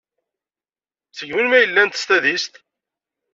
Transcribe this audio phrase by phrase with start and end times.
[1.17, 2.53] Seg melmi ay llant s tadist?